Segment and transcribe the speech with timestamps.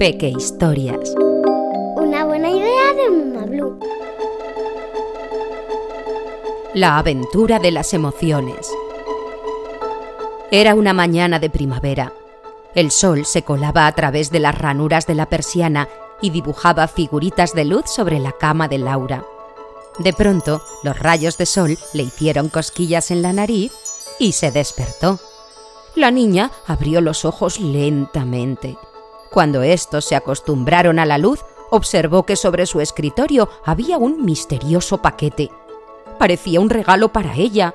[0.00, 1.12] Peque Historias.
[1.94, 3.78] Una buena idea de Mamá Blue.
[6.72, 8.72] La aventura de las emociones.
[10.50, 12.14] Era una mañana de primavera.
[12.74, 15.86] El sol se colaba a través de las ranuras de la persiana
[16.22, 19.22] y dibujaba figuritas de luz sobre la cama de Laura.
[19.98, 23.70] De pronto, los rayos de sol le hicieron cosquillas en la nariz
[24.18, 25.20] y se despertó.
[25.94, 28.78] La niña abrió los ojos lentamente.
[29.30, 34.98] Cuando estos se acostumbraron a la luz, observó que sobre su escritorio había un misterioso
[34.98, 35.50] paquete.
[36.18, 37.74] Parecía un regalo para ella.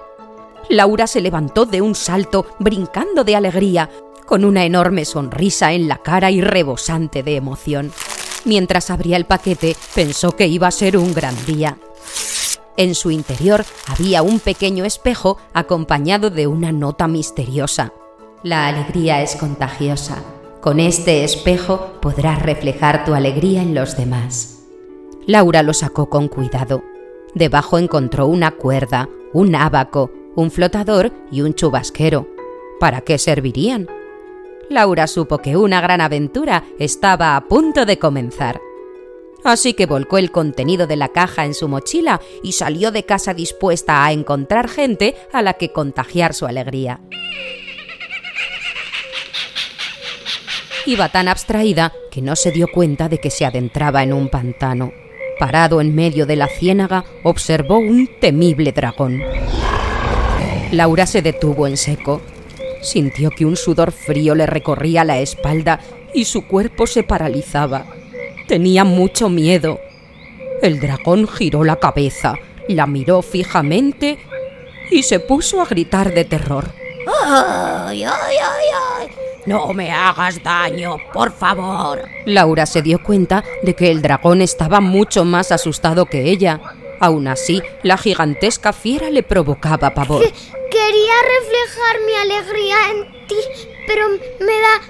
[0.70, 3.90] Laura se levantó de un salto, brincando de alegría,
[4.26, 7.92] con una enorme sonrisa en la cara y rebosante de emoción.
[8.44, 11.78] Mientras abría el paquete, pensó que iba a ser un gran día.
[12.78, 17.94] En su interior había un pequeño espejo acompañado de una nota misteriosa.
[18.44, 20.22] La alegría es contagiosa.
[20.66, 24.64] Con este espejo podrás reflejar tu alegría en los demás.
[25.28, 26.84] Laura lo sacó con cuidado.
[27.36, 32.28] Debajo encontró una cuerda, un ábaco, un flotador y un chubasquero.
[32.80, 33.88] ¿Para qué servirían?
[34.68, 38.60] Laura supo que una gran aventura estaba a punto de comenzar.
[39.44, 43.36] Así que volcó el contenido de la caja en su mochila y salió de casa
[43.36, 47.02] dispuesta a encontrar gente a la que contagiar su alegría.
[50.88, 54.94] Iba tan abstraída que no se dio cuenta de que se adentraba en un pantano.
[55.40, 59.22] Parado en medio de la ciénaga, observó un temible dragón.
[60.72, 62.22] Laura se detuvo en seco.
[62.82, 65.80] Sintió que un sudor frío le recorría la espalda
[66.14, 67.88] y su cuerpo se paralizaba.
[68.48, 69.80] Tenía mucho miedo.
[70.62, 72.36] El dragón giró la cabeza,
[72.68, 74.20] la miró fijamente
[74.92, 76.66] y se puso a gritar de terror.
[77.26, 78.95] ¡Ay, ay, ay!
[79.46, 82.02] No me hagas daño, por favor.
[82.26, 86.60] Laura se dio cuenta de que el dragón estaba mucho más asustado que ella.
[87.00, 90.22] Aún así, la gigantesca fiera le provocaba pavor.
[90.22, 93.36] Quería reflejar mi alegría en ti,
[93.86, 94.82] pero me da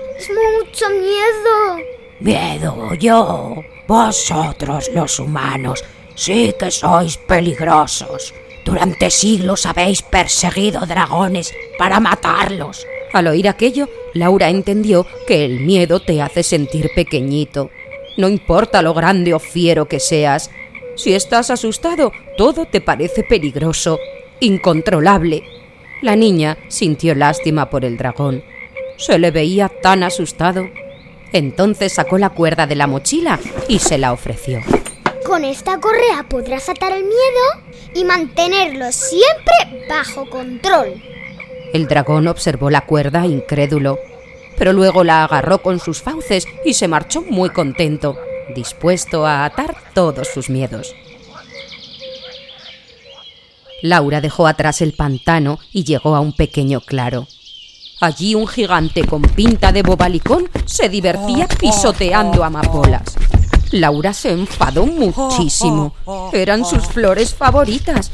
[0.62, 1.86] mucho miedo.
[2.20, 3.64] Miedo yo.
[3.88, 5.84] Vosotros los humanos
[6.16, 8.34] sí que sois peligrosos.
[8.64, 12.88] Durante siglos habéis perseguido dragones para matarlos.
[13.14, 17.70] Al oír aquello, Laura entendió que el miedo te hace sentir pequeñito.
[18.18, 20.50] No importa lo grande o fiero que seas,
[20.96, 24.00] si estás asustado, todo te parece peligroso,
[24.40, 25.44] incontrolable.
[26.02, 28.44] La niña sintió lástima por el dragón.
[28.98, 30.70] Se le veía tan asustado.
[31.34, 34.62] Entonces sacó la cuerda de la mochila y se la ofreció.
[35.26, 41.02] Con esta correa podrás atar el miedo y mantenerlo siempre bajo control.
[41.74, 44.00] El dragón observó la cuerda incrédulo,
[44.58, 48.18] pero luego la agarró con sus fauces y se marchó muy contento,
[48.56, 50.96] dispuesto a atar todos sus miedos.
[53.82, 57.28] Laura dejó atrás el pantano y llegó a un pequeño claro.
[58.02, 63.16] Allí un gigante con pinta de bobalicón se divertía pisoteando amapolas.
[63.72, 65.94] Laura se enfadó muchísimo.
[66.34, 68.12] Eran sus flores favoritas.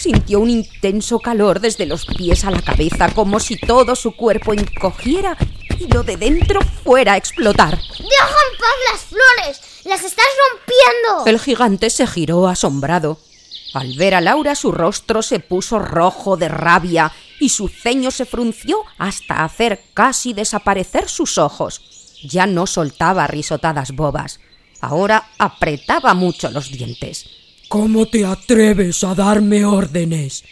[0.00, 4.54] Sintió un intenso calor desde los pies a la cabeza, como si todo su cuerpo
[4.54, 5.36] encogiera
[5.78, 7.76] y lo de dentro fuera a explotar.
[7.76, 9.60] ¡Deja en paz las flores!
[9.84, 11.26] ¡Las estás rompiendo!
[11.26, 13.18] El gigante se giró asombrado.
[13.74, 18.24] Al ver a Laura su rostro se puso rojo de rabia y su ceño se
[18.24, 21.82] frunció hasta hacer casi desaparecer sus ojos.
[22.24, 24.40] Ya no soltaba risotadas bobas.
[24.80, 27.39] Ahora apretaba mucho los dientes.
[27.70, 30.42] ¿Cómo te atreves a darme órdenes?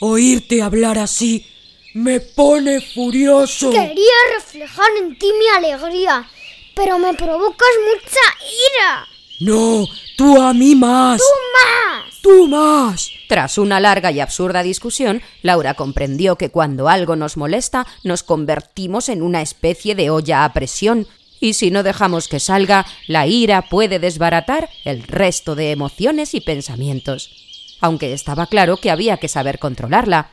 [0.00, 1.46] Oírte hablar así
[1.94, 3.70] me pone furioso.
[3.70, 6.28] Quería reflejar en ti mi alegría,
[6.76, 8.44] pero me provocas mucha
[8.76, 9.06] ira.
[9.40, 9.86] No,
[10.18, 11.18] tú a mí más.
[11.22, 12.20] ¡Tú más!
[12.20, 13.10] Tú más.
[13.26, 19.08] Tras una larga y absurda discusión, Laura comprendió que cuando algo nos molesta, nos convertimos
[19.08, 21.06] en una especie de olla a presión,
[21.40, 26.40] y si no dejamos que salga, la ira puede desbaratar el resto de emociones y
[26.42, 27.30] pensamientos.
[27.80, 30.30] Aunque estaba claro que había que saber controlarla.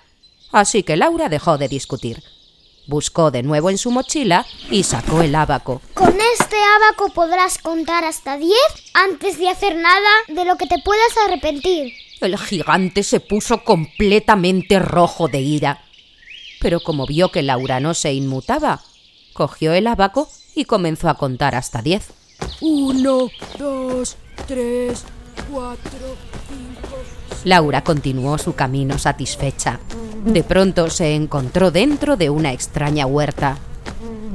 [0.52, 2.22] Así que Laura dejó de discutir.
[2.88, 5.82] Buscó de nuevo en su mochila y sacó el ábaco.
[5.94, 8.58] Con este ábaco podrás contar hasta diez
[8.94, 11.94] antes de hacer nada de lo que te puedas arrepentir.
[12.20, 15.84] El gigante se puso completamente rojo de ira.
[16.60, 18.82] Pero como vio que Laura no se inmutaba,
[19.34, 22.08] cogió el ábaco y comenzó a contar hasta diez.
[22.62, 24.18] Uno, dos,
[24.48, 25.04] tres,
[25.52, 26.16] cuatro,
[26.50, 26.98] cinco.
[27.44, 29.80] Laura continuó su camino satisfecha.
[30.26, 33.60] De pronto se encontró dentro de una extraña huerta.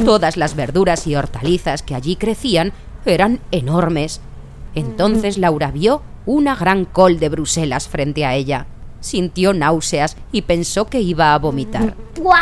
[0.04, 2.72] Todas las verduras y hortalizas que allí crecían
[3.04, 4.20] eran enormes.
[4.76, 8.66] Entonces Laura vio una gran col de Bruselas frente a ella.
[9.00, 11.96] Sintió náuseas y pensó que iba a vomitar.
[12.14, 12.38] ¡Buah!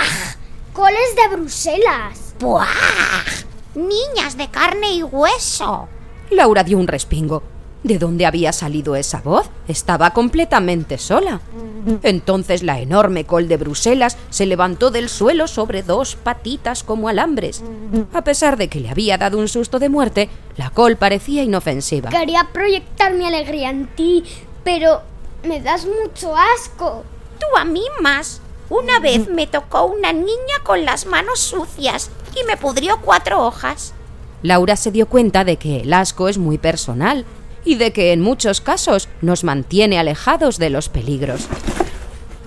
[0.75, 2.35] ¡Coles de Bruselas!
[2.39, 2.67] ¡Buah!
[3.75, 5.89] Niñas de carne y hueso.
[6.31, 7.43] Laura dio un respingo.
[7.83, 9.49] ¿De dónde había salido esa voz?
[9.67, 11.41] Estaba completamente sola.
[12.03, 17.63] Entonces la enorme col de Bruselas se levantó del suelo sobre dos patitas como alambres.
[18.13, 22.11] A pesar de que le había dado un susto de muerte, la col parecía inofensiva.
[22.11, 24.25] Quería proyectar mi alegría en ti,
[24.63, 25.01] pero
[25.45, 27.05] me das mucho asco.
[27.39, 28.43] Tú a mí más.
[28.69, 33.95] Una vez me tocó una niña con las manos sucias y me pudrió cuatro hojas.
[34.43, 37.25] Laura se dio cuenta de que el asco es muy personal
[37.65, 41.47] y de que en muchos casos nos mantiene alejados de los peligros.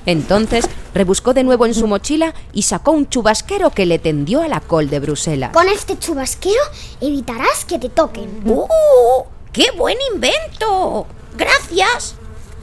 [0.06, 4.48] Entonces rebuscó de nuevo en su mochila y sacó un chubasquero que le tendió a
[4.48, 5.52] la col de Bruselas.
[5.54, 6.62] Con este chubasquero
[7.00, 8.42] evitarás que te toquen.
[8.46, 9.24] ¡Uh!
[9.52, 11.08] ¡Qué buen invento!
[11.38, 12.16] ¡Gracias!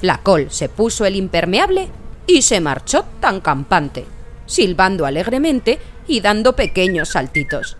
[0.02, 1.88] La col se puso el impermeable
[2.26, 4.06] y se marchó tan campante,
[4.46, 5.78] silbando alegremente
[6.10, 7.76] y dando pequeños saltitos.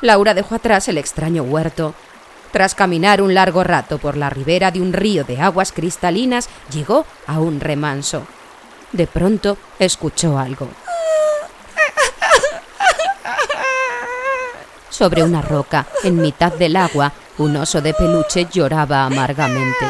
[0.00, 1.94] Laura dejó atrás el extraño huerto.
[2.52, 7.04] Tras caminar un largo rato por la ribera de un río de aguas cristalinas, llegó
[7.26, 8.26] a un remanso.
[8.92, 10.68] De pronto escuchó algo.
[14.88, 19.86] Sobre una roca, en mitad del agua, un oso de peluche lloraba amargamente.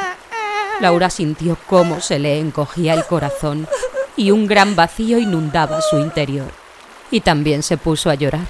[0.80, 3.68] Laura sintió cómo se le encogía el corazón
[4.16, 6.61] y un gran vacío inundaba su interior.
[7.12, 8.40] Y también se puso a llorar.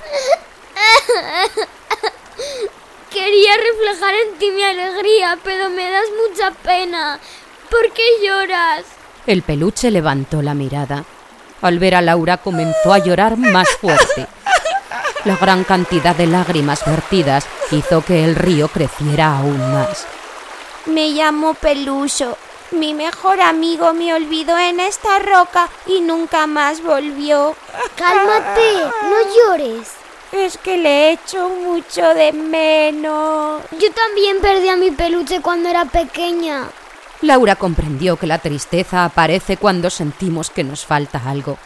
[3.11, 7.19] Quería reflejar en ti mi alegría, pero me das mucha pena.
[7.69, 8.85] ¿Por qué lloras?
[9.27, 11.05] El peluche levantó la mirada.
[11.61, 14.27] Al ver a Laura comenzó a llorar más fuerte.
[15.25, 20.07] La gran cantidad de lágrimas vertidas hizo que el río creciera aún más.
[20.87, 22.37] Me llamo Peluso.
[22.73, 27.55] Mi mejor amigo me olvidó en esta roca y nunca más volvió.
[27.97, 29.89] Cálmate, no llores.
[30.33, 33.63] Es que le echo mucho de menos.
[33.73, 36.71] Yo también perdí a mi peluche cuando era pequeña.
[37.21, 41.59] Laura comprendió que la tristeza aparece cuando sentimos que nos falta algo.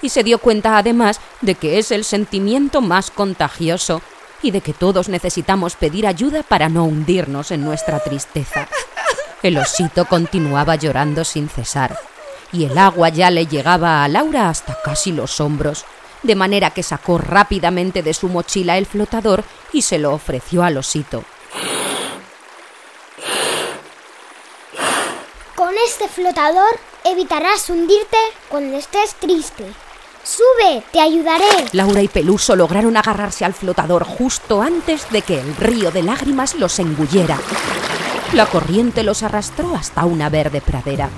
[0.00, 4.00] Y se dio cuenta además de que es el sentimiento más contagioso
[4.42, 8.68] y de que todos necesitamos pedir ayuda para no hundirnos en nuestra tristeza.
[9.42, 11.98] El osito continuaba llorando sin cesar,
[12.52, 15.84] y el agua ya le llegaba a Laura hasta casi los hombros,
[16.22, 20.78] de manera que sacó rápidamente de su mochila el flotador y se lo ofreció al
[20.78, 21.24] osito.
[25.54, 28.16] Con este flotador evitarás hundirte
[28.48, 29.64] cuando estés triste.
[30.24, 31.44] Sube, te ayudaré.
[31.72, 36.56] Laura y Peluso lograron agarrarse al flotador justo antes de que el río de lágrimas
[36.56, 37.38] los engullera.
[38.32, 41.10] La corriente los arrastró hasta una verde pradera.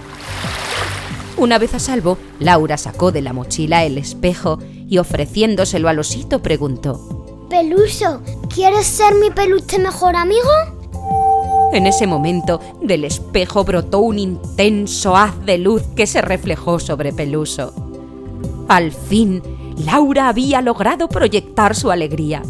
[1.37, 4.59] Una vez a salvo, Laura sacó de la mochila el espejo
[4.89, 8.21] y ofreciéndoselo al osito preguntó Peluso,
[8.53, 10.51] ¿quieres ser mi peluche mejor amigo?
[11.73, 17.13] En ese momento, del espejo brotó un intenso haz de luz que se reflejó sobre
[17.13, 17.73] Peluso.
[18.69, 19.43] Al fin,
[19.85, 22.43] Laura había logrado proyectar su alegría.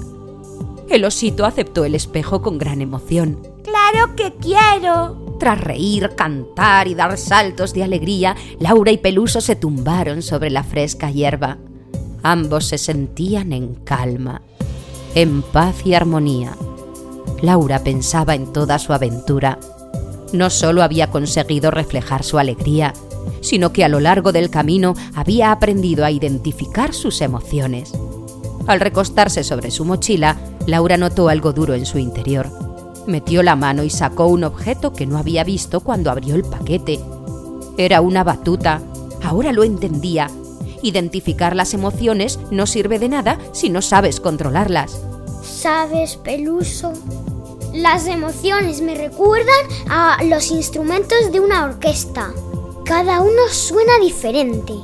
[0.88, 3.38] El osito aceptó el espejo con gran emoción.
[3.68, 5.36] ¡Claro que quiero!
[5.38, 10.64] Tras reír, cantar y dar saltos de alegría, Laura y Peluso se tumbaron sobre la
[10.64, 11.58] fresca hierba.
[12.22, 14.42] Ambos se sentían en calma,
[15.14, 16.56] en paz y armonía.
[17.42, 19.58] Laura pensaba en toda su aventura.
[20.32, 22.94] No solo había conseguido reflejar su alegría,
[23.42, 27.92] sino que a lo largo del camino había aprendido a identificar sus emociones.
[28.66, 32.67] Al recostarse sobre su mochila, Laura notó algo duro en su interior.
[33.08, 37.00] Metió la mano y sacó un objeto que no había visto cuando abrió el paquete.
[37.78, 38.82] Era una batuta.
[39.24, 40.30] Ahora lo entendía.
[40.82, 45.00] Identificar las emociones no sirve de nada si no sabes controlarlas.
[45.42, 46.92] ¿Sabes, Peluso?
[47.72, 52.34] Las emociones me recuerdan a los instrumentos de una orquesta.
[52.84, 54.74] Cada uno suena diferente.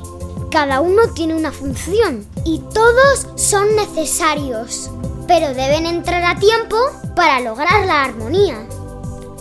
[0.49, 4.89] Cada uno tiene una función y todos son necesarios,
[5.27, 6.75] pero deben entrar a tiempo
[7.15, 8.67] para lograr la armonía.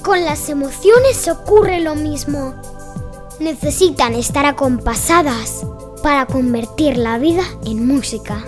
[0.02, 2.54] Con las emociones ocurre lo mismo.
[3.40, 5.66] Necesitan estar acompasadas
[6.02, 8.44] para convertir la vida en música.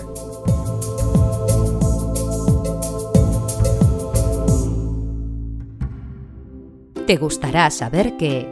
[7.07, 8.47] Te gustará saber que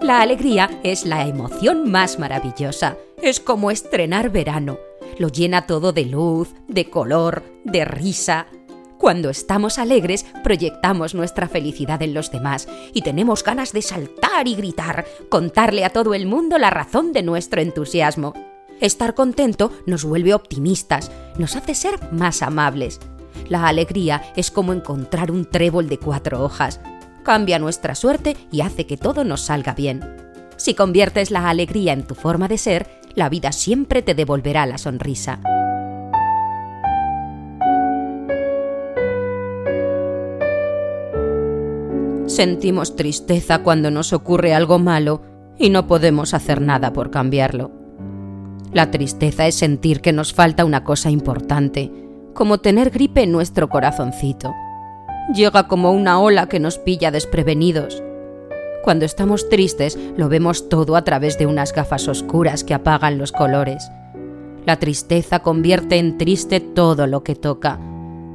[0.00, 2.96] la alegría es la emoción más maravillosa.
[3.22, 4.78] Es como estrenar verano.
[5.22, 8.48] Lo llena todo de luz, de color, de risa.
[8.98, 14.56] Cuando estamos alegres, proyectamos nuestra felicidad en los demás y tenemos ganas de saltar y
[14.56, 18.34] gritar, contarle a todo el mundo la razón de nuestro entusiasmo.
[18.80, 22.98] Estar contento nos vuelve optimistas, nos hace ser más amables.
[23.48, 26.80] La alegría es como encontrar un trébol de cuatro hojas.
[27.22, 30.00] Cambia nuestra suerte y hace que todo nos salga bien.
[30.56, 34.78] Si conviertes la alegría en tu forma de ser, la vida siempre te devolverá la
[34.78, 35.40] sonrisa.
[42.26, 45.20] Sentimos tristeza cuando nos ocurre algo malo
[45.58, 47.70] y no podemos hacer nada por cambiarlo.
[48.72, 51.92] La tristeza es sentir que nos falta una cosa importante,
[52.32, 54.54] como tener gripe en nuestro corazoncito.
[55.34, 58.02] Llega como una ola que nos pilla desprevenidos.
[58.82, 63.30] Cuando estamos tristes lo vemos todo a través de unas gafas oscuras que apagan los
[63.30, 63.88] colores.
[64.66, 67.78] La tristeza convierte en triste todo lo que toca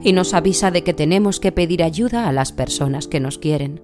[0.01, 3.81] y nos avisa de que tenemos que pedir ayuda a las personas que nos quieren.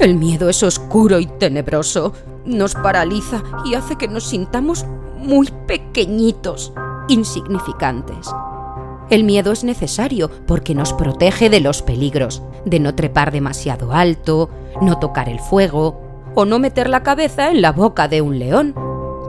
[0.00, 2.12] El miedo es oscuro y tenebroso,
[2.44, 4.84] nos paraliza y hace que nos sintamos
[5.18, 6.72] muy pequeñitos,
[7.08, 8.28] insignificantes.
[9.12, 14.50] El miedo es necesario porque nos protege de los peligros, de no trepar demasiado alto,
[14.80, 16.00] no tocar el fuego
[16.34, 18.74] o no meter la cabeza en la boca de un león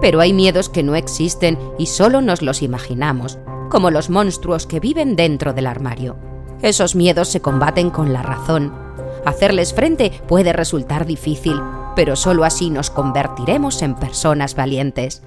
[0.03, 4.81] pero hay miedos que no existen y solo nos los imaginamos, como los monstruos que
[4.81, 6.17] viven dentro del armario.
[6.61, 8.73] Esos miedos se combaten con la razón.
[9.23, 11.57] Hacerles frente puede resultar difícil,
[11.95, 15.23] pero solo así nos convertiremos en personas valientes.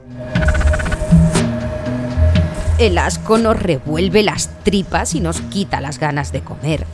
[2.79, 6.87] El asco nos revuelve las tripas y nos quita las ganas de comer.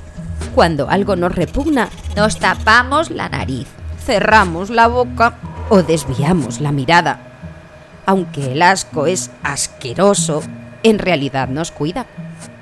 [0.54, 3.66] Cuando algo nos repugna, nos tapamos la nariz,
[4.04, 5.38] cerramos la boca
[5.70, 7.32] o desviamos la mirada
[8.06, 10.42] aunque el asco es asqueroso,
[10.82, 12.06] en realidad nos cuida.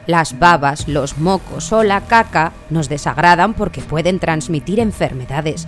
[0.07, 5.67] Las babas, los mocos o la caca nos desagradan porque pueden transmitir enfermedades.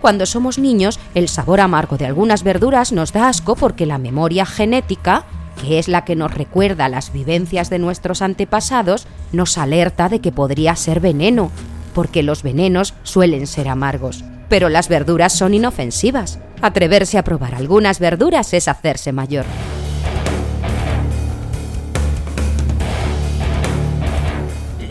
[0.00, 4.46] Cuando somos niños, el sabor amargo de algunas verduras nos da asco porque la memoria
[4.46, 5.24] genética,
[5.58, 10.32] que es la que nos recuerda las vivencias de nuestros antepasados, nos alerta de que
[10.32, 11.50] podría ser veneno,
[11.94, 14.24] porque los venenos suelen ser amargos.
[14.48, 16.38] Pero las verduras son inofensivas.
[16.62, 19.44] Atreverse a probar algunas verduras es hacerse mayor.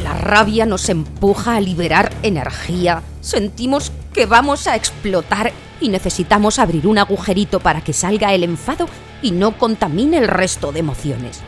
[0.04, 3.02] La rabia nos empuja a liberar energía.
[3.22, 8.88] Sentimos que vamos a explotar y necesitamos abrir un agujerito para que salga el enfado
[9.22, 11.42] y no contamine el resto de emociones.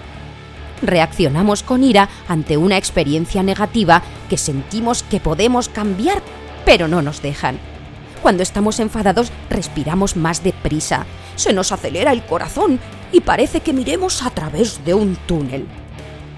[0.81, 6.21] Reaccionamos con ira ante una experiencia negativa que sentimos que podemos cambiar,
[6.65, 7.59] pero no nos dejan.
[8.21, 12.79] Cuando estamos enfadados respiramos más deprisa, se nos acelera el corazón
[13.11, 15.65] y parece que miremos a través de un túnel.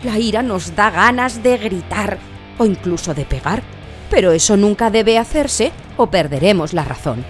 [0.04, 2.18] La ira nos da ganas de gritar
[2.58, 3.62] o incluso de pegar,
[4.10, 7.24] pero eso nunca debe hacerse o perderemos la razón.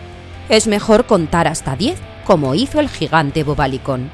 [0.50, 4.10] Es mejor contar hasta 10, como hizo el gigante Bobalicón.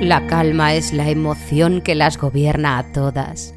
[0.00, 3.54] La calma es la emoción que las gobierna a todas.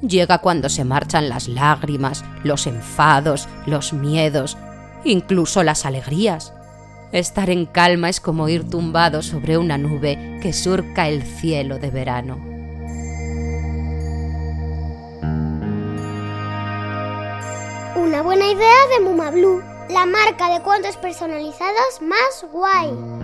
[0.00, 4.56] Llega cuando se marchan las lágrimas, los enfados, los miedos,
[5.04, 6.52] incluso las alegrías.
[7.12, 11.90] Estar en calma es como ir tumbado sobre una nube que surca el cielo de
[11.90, 12.51] verano.
[18.22, 23.21] Buena idea de Muma Blue, la marca de cuentos personalizados más guay.